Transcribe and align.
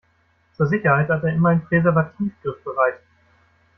Zur 0.57 0.65
Sicherheit 0.65 1.09
hat 1.09 1.23
er 1.23 1.31
immer 1.35 1.49
ein 1.49 1.63
Präservativ 1.63 2.33
griffbereit. 2.41 3.01